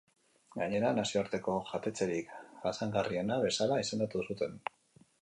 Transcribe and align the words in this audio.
Gainera, 0.53 0.93
nazioarteko 0.99 1.59
jatetxerik 1.73 2.33
jasangarriena 2.65 3.41
bezala 3.49 3.81
izendatu 3.87 4.29
zuten. 4.29 4.63